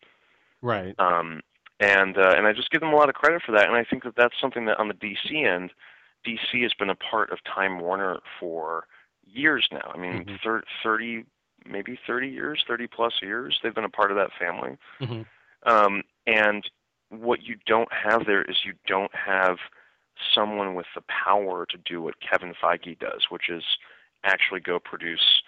[0.63, 0.95] Right.
[0.99, 1.41] Um,
[1.81, 3.69] and uh, and I just give them a lot of credit for that.
[3.69, 5.73] And I think that that's something that on the DC end,
[6.27, 8.87] DC has been a part of Time Warner for
[9.27, 9.91] years now.
[9.93, 10.41] I mean, Mhm.
[10.43, 11.25] thir- thirty
[11.65, 13.59] maybe thirty years, thirty plus years.
[13.63, 14.77] They've been a part of that family.
[15.01, 15.23] Mm-hmm.
[15.71, 16.69] Um, and
[17.11, 19.59] what you don't have there is you don't have
[20.35, 23.65] someone with the power to do what Kevin Feige does, which is
[24.25, 25.43] actually go produce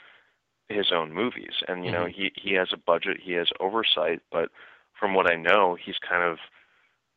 [0.69, 1.63] his own movies.
[1.67, 2.13] And you know, Mhm.
[2.13, 4.51] he he has a budget, he has oversight, but
[4.99, 6.39] from what I know, he's kind of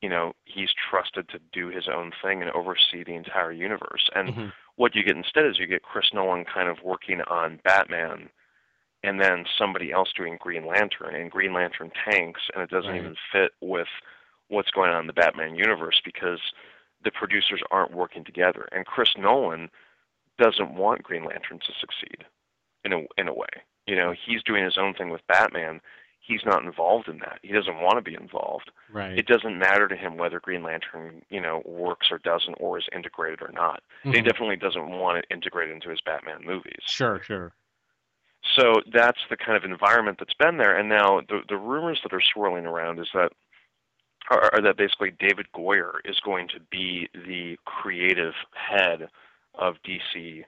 [0.01, 4.09] you know, he's trusted to do his own thing and oversee the entire universe.
[4.15, 4.49] And Mm-hmm.
[4.75, 8.29] what you get instead is you get Chris Nolan kind of working on Batman
[9.03, 12.95] and then somebody else doing Green Lantern and Green Lantern tanks and it doesn't Right.
[12.95, 13.87] even fit with
[14.47, 16.39] what's going on in the Batman universe because
[17.03, 19.69] the producers aren't working together and Chris Nolan
[20.37, 22.25] doesn't want Green Lantern to succeed
[22.83, 23.47] in a in a way.
[23.87, 25.81] You know, he's doing his own thing with Batman.
[26.19, 27.39] He's not involved in that.
[27.41, 29.17] He doesn't want to be involved Right.
[29.17, 32.87] it doesn't matter to him whether Green Lantern, you know, works or doesn't, or is
[32.93, 33.81] integrated or not.
[34.03, 34.25] He Mhm.
[34.25, 36.81] definitely doesn't want it integrated into his Batman movies.
[36.83, 37.21] Sure.
[37.23, 37.53] Sure.
[38.55, 40.75] So that's the kind of environment that's been there.
[40.75, 43.31] And now the the rumors that are swirling around is that
[44.29, 49.09] are, are that basically David Goyer is going to be the creative head
[49.55, 50.43] of DC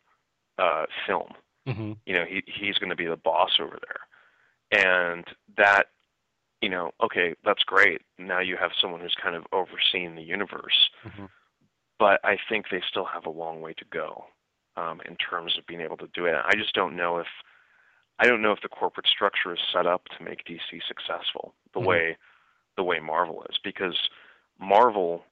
[0.58, 1.30] uh, film
[1.66, 1.94] Mm-hmm.
[2.06, 5.24] you know he he's going to be the boss over there and
[5.56, 5.84] that
[6.62, 10.90] you know okay that's great now you have someone who's kind of overseeing the universe
[11.06, 11.30] Mhm.
[12.00, 14.26] but i think they still have a long way to go
[14.76, 17.28] um, in terms of being able to do it i just don't know if
[18.20, 21.80] i don't know if the corporate structure is set up to make dc successful the
[21.80, 21.86] Mhm.
[21.86, 22.18] way
[22.78, 24.10] the way marvel is because
[24.60, 25.24] marvel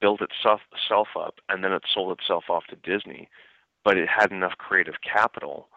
[0.00, 3.28] built itself, itself up and then it sold itself off to disney
[3.84, 5.68] but it had enough creative capital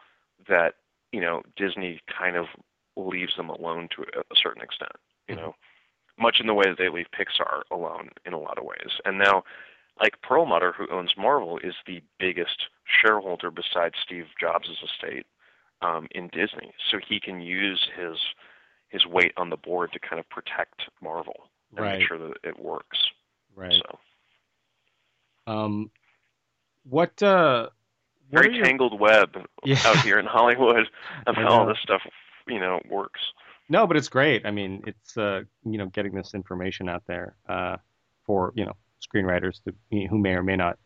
[0.48, 0.76] that
[1.12, 2.46] you know Disney kind of
[2.96, 4.91] leaves them alone to a, certain extent.
[5.28, 5.39] You Mhm.
[5.39, 5.56] know,
[6.18, 9.00] much in the way that they leave Pixar alone in a lot of ways.
[9.04, 9.44] And now,
[10.00, 15.26] Ike Perlmutter, who owns Marvel, is the biggest shareholder besides Steve Jobs' estate
[15.82, 18.18] um, in Disney, so he can use his
[18.95, 21.99] his weight on the board to kind of protect Marvel and Right.
[21.99, 22.97] make sure that it works.
[23.55, 23.73] Right.
[23.73, 23.99] So
[25.47, 25.91] Um,
[26.84, 27.69] what uh,
[28.29, 29.77] what very are your- tangled web Yeah.
[29.86, 30.88] out here in Hollywood
[31.27, 32.01] of how all this stuff
[32.47, 33.19] you know works.
[33.69, 34.45] No, but it's great.
[34.45, 37.77] I mean, it's uh, you know getting this information out there uh,
[38.25, 39.73] for you know screenwriters to,
[40.08, 40.77] who may or may not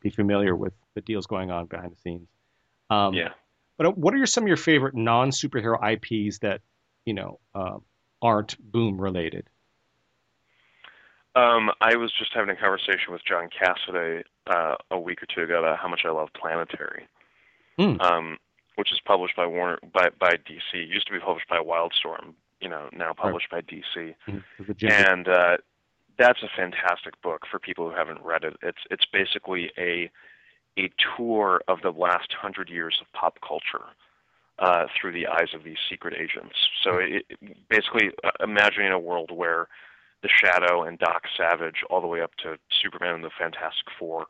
[0.00, 2.28] be familiar with the deals going on behind the scenes.
[2.90, 3.30] Um, yeah.
[3.76, 6.60] But uh, what are your, some of your favorite non superhero IPs that
[7.06, 7.78] you know uh,
[8.22, 9.48] aren't Boom related?
[11.36, 15.42] Um, I was just having a conversation with John Cassaday uh, a week or two
[15.42, 17.06] ago about how much I love Planetary,
[17.78, 18.00] Mm.
[18.00, 18.38] um,
[18.76, 20.60] which is published by Warner by by DC.
[20.74, 24.14] It used to be published by Wildstorm, you know, now published by DC.
[24.28, 24.44] Mhm.
[24.88, 25.56] And uh,
[26.16, 28.56] that's a fantastic book for people who haven't read it.
[28.62, 30.10] It's it's basically a
[30.78, 33.84] a tour of the last hundred years of pop culture
[34.58, 36.54] uh, through the eyes of these secret agents.
[36.82, 39.68] So it, it, basically, uh, imagining a world where
[40.22, 44.26] the Shadow and Doc Savage, all the way up to Superman and the Fantastic Four,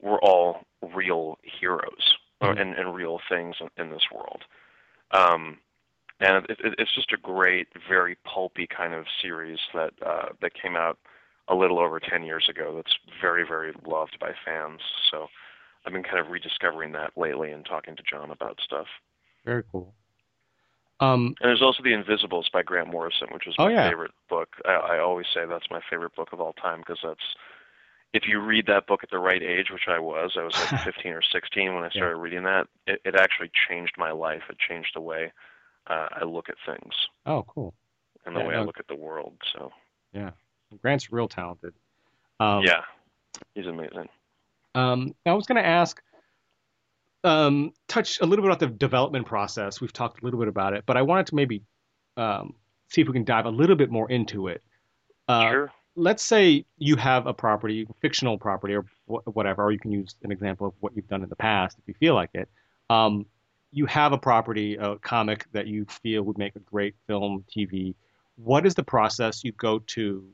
[0.00, 2.60] were all real heroes Mhm.
[2.60, 4.42] and, and real things in, in this world.
[5.12, 5.58] Um,
[6.20, 10.52] and it, it, it's just a great, very pulpy kind of series that uh, that
[10.54, 10.98] came out
[11.48, 12.74] a little over ten years ago.
[12.76, 14.80] That's very, very loved by fans.
[15.10, 15.28] So
[15.86, 18.86] I've been kind of rediscovering that lately and talking to John about stuff.
[19.46, 19.94] Very cool.
[21.00, 23.88] Um, And there's also The Invisibles by Grant Morrison, which is Oh, my yeah.
[23.88, 24.48] favorite book.
[24.66, 27.20] I, I always say that's my favorite book of all time because that's
[28.12, 30.70] if you read that book at the right age, which I was, I was like
[30.84, 32.66] 15 or 16 when I started reading that.
[32.86, 34.42] It, it actually changed my life.
[34.50, 35.32] It changed the way
[35.86, 36.94] uh, I look at things
[37.26, 37.72] oh, cool.
[38.24, 38.62] and the Yeah, way no.
[38.62, 39.34] I look at the world.
[39.52, 39.70] So
[40.12, 40.30] Yeah,
[40.82, 41.74] Grant's real talented.
[42.40, 42.80] Um, yeah,
[43.54, 44.08] he's amazing.
[44.74, 46.02] Um, I was going to ask,
[47.26, 49.80] um, touch a little bit about the development process.
[49.80, 51.62] We've talked a little bit about it, but I wanted to maybe
[52.16, 52.54] um,
[52.88, 54.62] see if we can dive a little bit more into it.
[55.26, 55.72] Uh, sure.
[55.96, 60.14] Let's say you have a property, fictional property, or wh- whatever, or you can use
[60.22, 62.48] an example of what you've done in the past if you feel like it.
[62.90, 63.26] Um,
[63.72, 67.94] you have a property, a comic that you feel would make a great film, TV.
[68.36, 70.24] What is the process you go to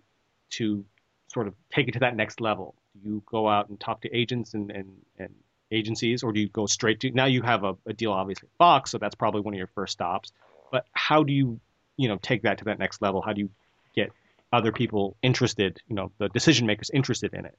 [0.51, 0.85] to
[1.29, 2.75] sort of take it to that next level?
[2.93, 5.33] Do you go out and talk to agents and, and, and
[5.73, 8.91] agencies, or do you go straight to now you have a, a deal obviously Fox,
[8.91, 10.33] so that's probably one of your first stops.
[10.71, 11.61] But how do you
[11.97, 13.23] you know take that to that next level?
[13.23, 13.51] How do you
[13.95, 14.11] get
[14.53, 17.57] other people interested, you know, the decision makers interested in it?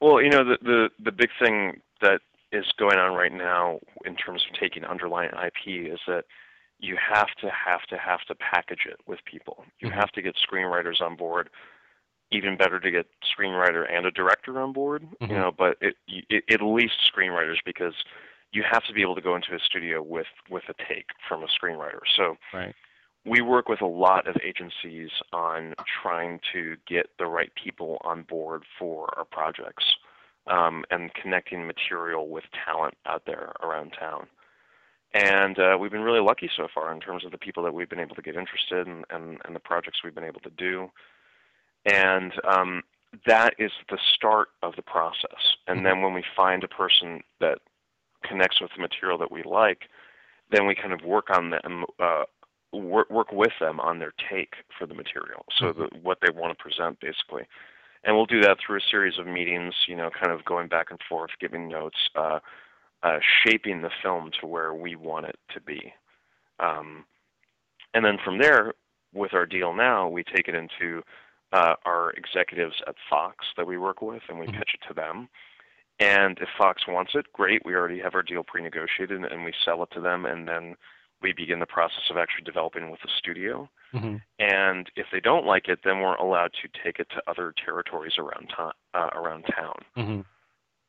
[0.00, 2.20] Well, you know, the, the the big thing that
[2.52, 6.24] is going on right now in terms of taking underlying IP is that
[6.78, 9.64] you have to have to have to package it with people.
[9.80, 9.94] You Mhm.
[9.94, 11.48] have to get screenwriters on board.
[12.32, 15.06] Even better to get screenwriter and a director on board.
[15.20, 15.28] Mhm.
[15.28, 17.94] You know, but it, it at least screenwriters because
[18.52, 21.42] you have to be able to go into a studio with with a take from
[21.42, 22.00] a screenwriter.
[22.16, 22.74] So Right.
[23.24, 28.22] we work with a lot of agencies on trying to get the right people on
[28.22, 29.84] board for our projects
[30.48, 34.26] um, and connecting material with talent out there around town.
[35.14, 37.88] And uh, we've been really lucky so far in terms of the people that we've
[37.88, 40.90] been able to get interested in and, and the projects we've been able to do.
[41.84, 42.82] And um,
[43.26, 45.56] that is the start of the process.
[45.66, 47.58] And then when we find a person that
[48.24, 49.82] connects with the material that we like,
[50.50, 52.24] then we kind of work on them, uh,
[52.72, 56.56] work, work with them on their take for the material, so the, what they want
[56.56, 57.42] to present, basically.
[58.04, 60.86] And we'll do that through a series of meetings, you know, kind of going back
[60.90, 62.40] and forth, giving notes, uh,
[63.02, 65.92] uh, shaping the film to where we want it to be.
[66.58, 67.04] Um,
[67.94, 68.74] and then from there,
[69.14, 71.02] with our deal now, we take it into
[71.52, 74.58] uh, our executives at Fox that we work with, and we Mhm.
[74.58, 75.28] pitch it to them.
[75.98, 77.64] And if Fox wants it, great.
[77.64, 80.76] We already have our deal pre-negotiated, and we sell it to them, and then
[81.20, 83.68] we begin the process of actually developing with the studio.
[83.92, 87.52] hmm And if they don't like it, then we're allowed to take it to other
[87.52, 90.20] territories around to- uh, around town, hmm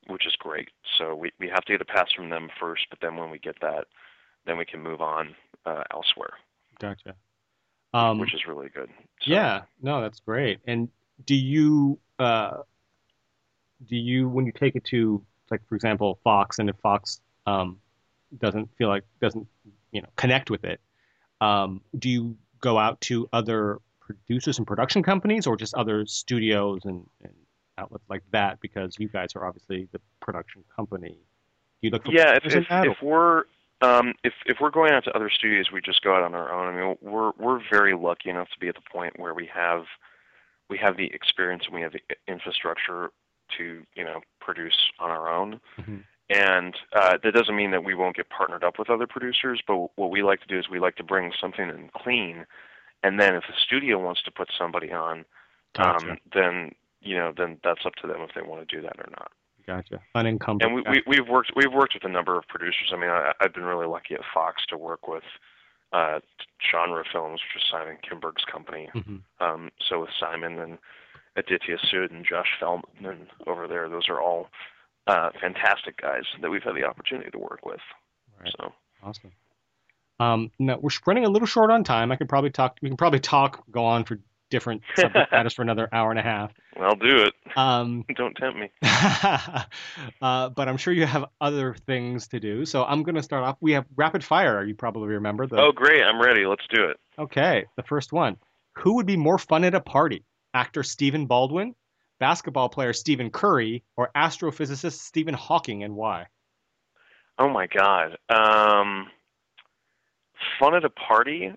[0.07, 0.69] which is great.
[0.97, 3.37] So we we have to get a pass from them first, but then when we
[3.39, 3.87] get that,
[4.45, 6.33] then we can move on uh, elsewhere,
[6.79, 7.15] Gotcha.
[7.93, 8.89] Um, which is really good.
[9.21, 10.59] So, Yeah, no, that's great.
[10.65, 10.89] And
[11.25, 12.57] do you uh,
[13.87, 17.79] do you when you take it to like for example Fox, and if Fox um,
[18.39, 19.47] doesn't feel like doesn't
[19.91, 20.79] you know connect with it,
[21.41, 26.81] um, do you go out to other producers and production companies, or just other studios
[26.85, 27.33] and, and
[27.77, 28.59] outlets like that?
[28.59, 31.09] Because you guys are obviously the production company.
[31.09, 32.37] Do you look for yeah.
[32.43, 33.43] If if, if we're
[33.81, 36.51] um, if if we're going out to other studios, we just go out on our
[36.51, 36.73] own.
[36.73, 39.83] I mean, we're we're very lucky enough to be at the point where we have
[40.69, 43.11] we have the experience and we have the infrastructure
[43.57, 45.59] to you know produce on our own.
[45.79, 46.03] Mhm.
[46.29, 49.89] And uh, that doesn't mean that we won't get partnered up with other producers, but
[49.97, 52.45] what we like to do is we like to bring something in clean,
[53.03, 55.25] and then if the studio wants to put somebody on,
[55.75, 56.11] Gotcha.
[56.11, 56.71] um, then
[57.01, 59.31] you know then that's up to them if they want to do that or not.
[59.65, 60.01] Gotcha.
[60.15, 60.67] Unencumbered.
[60.67, 62.91] And we, we we've worked we've worked with a number of producers.
[62.93, 65.23] I mean, I, I've been really lucky at Fox to work with
[65.93, 66.19] uh,
[66.71, 68.89] genre films, which is Simon Kinberg's company.
[68.95, 69.21] Mhm.
[69.39, 70.77] Um, so with Simon and
[71.35, 74.49] Aditya Sood and Josh Feldman over there, those are all
[75.07, 77.81] uh, fantastic guys that we've had the opportunity to work with.
[78.39, 78.53] Right.
[78.59, 79.31] So Awesome.
[80.19, 82.11] Um, now we're running a little short on time.
[82.11, 82.77] I could probably talk.
[82.81, 84.19] We can probably talk, go on for
[84.53, 86.53] different subject matters for another hour and a half.
[86.79, 87.33] I'll do it.
[87.57, 88.69] Um, Don't tempt me.
[90.21, 92.63] uh, but I'm sure you have other things to do.
[92.65, 93.57] So I'm going to start off.
[93.59, 94.63] We have rapid fire.
[94.63, 95.59] You probably remember the.
[95.59, 96.03] Oh, great!
[96.03, 96.45] I'm ready.
[96.45, 96.97] Let's do it.
[97.17, 98.37] Okay, the first one.
[98.77, 100.23] Who would be more fun at a party?
[100.53, 101.73] Actor Stephen Baldwin,
[102.19, 106.27] basketball player Stephen Curry, or astrophysicist Stephen Hawking, and why?
[107.39, 108.17] Oh my God.
[108.29, 109.07] Um,
[110.59, 111.51] fun at a party.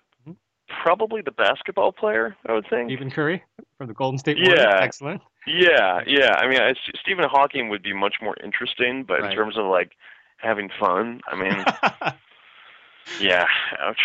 [0.82, 2.36] Probably the basketball player.
[2.46, 2.88] I would think.
[2.90, 3.42] Stephen Curry
[3.78, 4.58] from the Golden State Warriors.
[4.60, 4.78] Yeah.
[4.82, 5.22] Excellent.
[5.46, 6.32] Yeah, yeah.
[6.36, 9.30] I mean, I, Stephen Hawking would be much more interesting, but Right.
[9.30, 9.92] in terms of like
[10.38, 11.64] having fun, I mean,
[13.20, 13.44] yeah.
[13.78, 14.00] Ouch.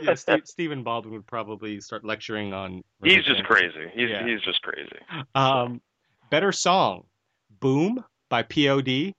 [0.00, 2.82] yeah, Steve, Stephen Baldwin would probably start lecturing on.
[3.02, 3.86] he's just crazy.
[3.94, 4.26] He's Yeah.
[4.26, 4.96] he's just crazy.
[5.34, 5.80] Um,
[6.30, 7.04] better song,
[7.60, 9.14] "Boom" by P.O.D.,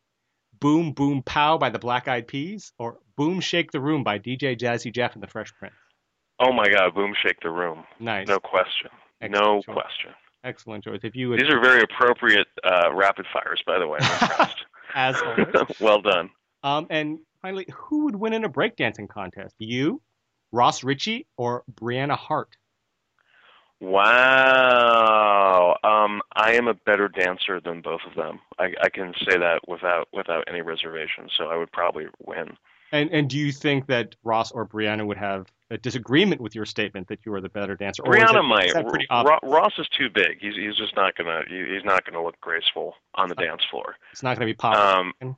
[0.59, 4.57] "Boom Boom Pow" by the Black Eyed Peas, or "Boom Shake the Room" by DJ
[4.57, 5.75] Jazzy Jeff and the Fresh Prince.
[6.39, 6.93] Oh my God!
[6.95, 7.83] Boom, shake the room.
[7.99, 8.89] Nice, No question.
[9.21, 9.73] Excellent No choice.
[9.73, 10.11] question.
[10.43, 10.99] excellent choice.
[11.03, 13.99] If you would, These are very appropriate uh, rapid fires, by the way.
[14.95, 15.47] As always.
[15.79, 16.29] well done.
[16.63, 19.55] Um, and finally, who would win in a breakdancing contest?
[19.59, 20.01] You,
[20.51, 22.57] Ross Richie, or Brianna Hart?
[24.43, 25.77] Wow.
[25.83, 28.39] Um, I am a better dancer than both of them.
[28.59, 31.27] I, I can say that without without any reservation.
[31.37, 32.55] So I would probably win.
[32.91, 36.65] And and do you think that Ross or Brianna would have a disagreement with your
[36.65, 38.03] statement that you are the better dancer?
[38.05, 38.67] Or Brianna might.
[38.67, 40.39] is that pretty Ro- Ross is too big.
[40.39, 43.95] He's he's just not gonna he's not gonna look graceful on the dance floor.
[44.11, 44.75] It's not going to be pop.
[44.75, 45.35] Um,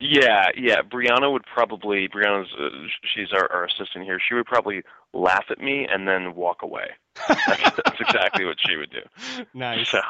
[0.00, 0.80] yeah, yeah.
[0.82, 2.68] Brianna would probably Brianna's uh,
[3.14, 4.18] she's our, our assistant here.
[4.26, 4.82] She would probably
[5.12, 6.86] laugh at me and then walk away.
[7.28, 9.44] That's, that's exactly what she would do.
[9.52, 9.90] nice.
[9.90, 10.00] So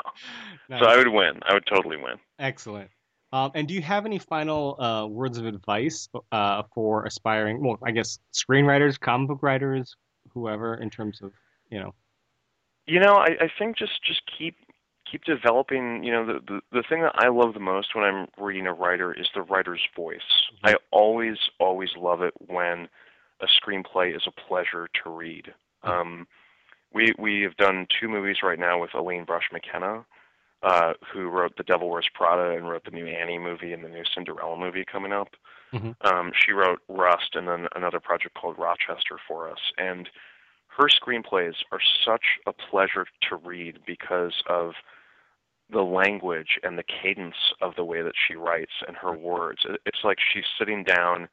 [0.68, 0.80] nice.
[0.80, 1.40] so I would win.
[1.42, 2.14] I would totally win.
[2.38, 2.90] Excellent.
[3.32, 7.78] Um, and do you have any final uh, words of advice uh, for aspiring, well,
[7.82, 9.96] I guess screenwriters, comic book writers,
[10.34, 11.32] whoever, in terms of,
[11.70, 11.94] you know,
[12.86, 14.56] You know, I, I think just just keep
[15.10, 16.02] keep developing.
[16.04, 18.72] You know, the, the the thing that I love the most when I'm reading a
[18.72, 20.20] writer is the writer's voice.
[20.64, 22.88] I always always love it when
[23.40, 25.54] a screenplay is a pleasure to read.
[25.84, 26.26] Um,
[26.92, 30.04] we we have done two movies right now with Aline Brosh McKenna,
[30.62, 33.88] uh, who wrote The Devil Wears Prada and wrote the new Annie movie and the
[33.88, 35.34] new Cinderella movie coming up.
[35.72, 35.96] Mhm.
[36.02, 40.08] Um, she wrote Rust and then another project called Rochester for us, and
[40.68, 44.74] her screenplays are such a pleasure to read because of
[45.70, 49.64] the language and the cadence of the way that she writes and her words.
[49.86, 51.28] It's like she's sitting down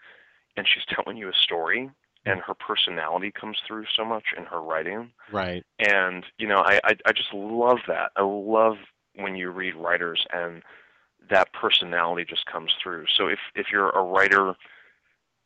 [0.56, 1.90] and she's telling you a story,
[2.26, 5.12] and her personality comes through so much in her writing.
[5.32, 5.64] right.
[5.80, 8.12] And you know, I I, I just love that.
[8.16, 8.78] I love
[9.22, 10.63] when you read writers and
[11.30, 13.05] that personality just comes through.
[13.17, 14.55] So if if you're a writer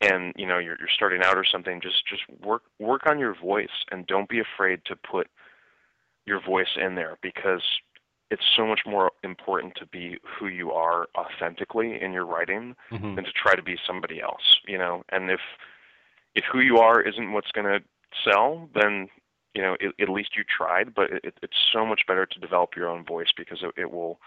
[0.01, 3.36] and you know you're you're starting out or something, just just work work on your
[3.36, 5.28] voice and don't be afraid to put
[6.26, 7.61] your voice in there because
[8.32, 13.15] it's so much more important to be who you are authentically in your writing hmm
[13.15, 15.03] than to try to be somebody else, you know.
[15.09, 15.41] And if
[16.36, 17.84] if who you are isn't what's going to
[18.24, 19.07] sell, then
[19.54, 20.93] you know it, at least you tried.
[20.93, 24.20] But it, it's so much better to develop your own voice because it, it will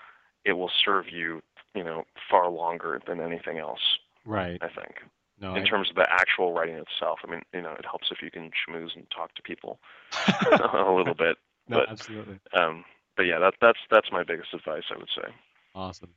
[0.44, 1.42] it will serve you,
[1.74, 3.80] you know, far longer than anything else.
[4.24, 4.58] Right.
[4.62, 4.96] I think
[5.40, 7.20] No, in I- terms of the actual writing itself.
[7.26, 9.78] I mean, you know, it helps if you can schmooze and talk to people
[10.52, 11.36] a little bit.
[11.68, 12.38] no, but- absolutely.
[12.52, 12.84] Um,
[13.16, 14.82] but yeah, that, that's that's my biggest advice.
[14.94, 15.32] I would say.
[15.74, 16.10] Awesome.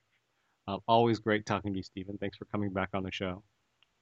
[0.68, 2.18] Um, always great talking to you, Stephen.
[2.20, 3.41] Thanks for coming back on the show.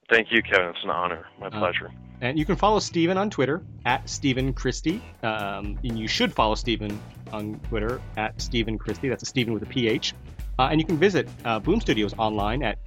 [0.09, 0.69] Thank you, Kevin.
[0.69, 1.25] It's an honor.
[1.39, 1.91] My Uh, pleasure.
[2.21, 5.01] And you can follow Stephen on Twitter at Stephen Christy.
[5.21, 6.99] Um, and you should follow Stephen
[7.31, 9.09] on Twitter at Stephen Christy.
[9.09, 10.13] That's a Stephen with a PH.
[10.57, 12.83] Uh, and you can visit uh, Boom Studios online at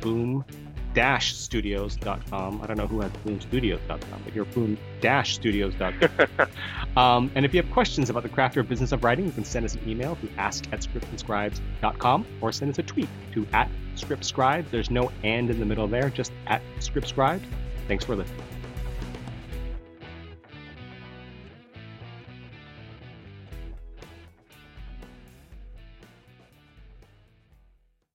[0.94, 2.60] boom-studios.com.
[2.62, 6.48] I don't know who has boomstudios.com, but you're boom-studios.com.
[6.96, 9.44] um, and if you have questions about the craft or business of writing, you can
[9.44, 13.70] send us an email to ask at scriptandscribes.com or send us a tweet to at
[13.96, 14.70] scriptscribes.
[14.70, 17.42] There's no and in the middle there, just at scriptscribes.
[17.88, 18.59] Thanks for listening.